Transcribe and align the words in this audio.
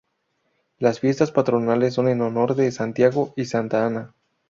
Las 0.79 0.99
fiestas 0.99 1.29
patronales 1.29 1.93
son 1.93 2.07
en 2.09 2.21
honor 2.21 2.55
de 2.55 2.71
Santiago 2.71 3.33
y 3.37 3.45
Santa 3.45 3.85
Ana. 3.85 4.15